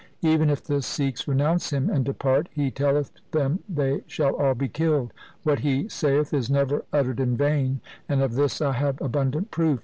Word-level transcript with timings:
Even 0.23 0.49
if 0.49 0.63
the 0.63 0.81
Sikhs 0.81 1.27
renounce 1.27 1.71
him 1.71 1.87
and 1.87 2.03
depart, 2.03 2.49
he 2.51 2.71
telleth 2.71 3.11
them 3.29 3.59
they 3.69 4.01
shall 4.07 4.35
all 4.35 4.55
be 4.55 4.67
killed. 4.67 5.13
What 5.43 5.59
he 5.59 5.87
saith 5.89 6.33
is 6.33 6.49
never 6.49 6.85
uttered 6.91 7.19
in 7.19 7.37
vain, 7.37 7.81
and 8.09 8.19
of 8.23 8.33
this 8.33 8.61
I 8.63 8.71
have 8.71 8.99
abundant 8.99 9.51
proof. 9.51 9.79